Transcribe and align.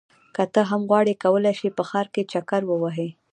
که 0.35 0.43
ته 0.53 0.61
هم 0.69 0.81
غواړې 0.89 1.13
کولی 1.23 1.53
شې 1.59 1.69
په 1.77 1.83
ښار 1.89 2.07
کې 2.13 2.27
چکر 2.31 2.61
ووهې. 2.67 3.09